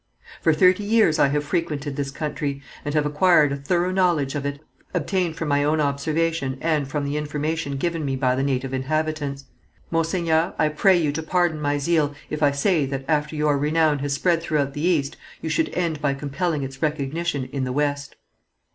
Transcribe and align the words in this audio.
"For 0.41 0.51
thirty 0.51 0.83
years 0.83 1.19
I 1.19 1.27
have 1.27 1.43
frequented 1.43 1.95
this 1.95 2.09
country, 2.09 2.63
and 2.83 2.95
have 2.95 3.05
acquired 3.05 3.51
a 3.51 3.55
thorough 3.55 3.91
knowledge 3.91 4.33
of 4.33 4.47
it, 4.47 4.59
obtained 4.95 5.35
from 5.35 5.47
my 5.49 5.63
own 5.63 5.79
observation 5.79 6.57
and 6.59 6.87
the 6.87 7.17
information 7.17 7.77
given 7.77 8.03
me 8.03 8.15
by 8.15 8.33
the 8.33 8.41
native 8.41 8.73
inhabitants. 8.73 9.45
Monseigneur, 9.91 10.55
I 10.57 10.69
pray 10.69 10.97
you 10.97 11.11
to 11.11 11.21
pardon 11.21 11.61
my 11.61 11.77
zeal, 11.77 12.15
if 12.31 12.41
I 12.41 12.49
say 12.49 12.87
that, 12.87 13.05
after 13.07 13.35
your 13.35 13.59
renown 13.59 13.99
has 13.99 14.13
spread 14.13 14.41
throughout 14.41 14.73
the 14.73 14.81
East, 14.81 15.17
you 15.39 15.49
should 15.51 15.69
end 15.71 16.01
by 16.01 16.15
compelling 16.15 16.63
its 16.63 16.81
recognition 16.81 17.43
in 17.53 17.63
the 17.63 17.71
West. 17.71 18.15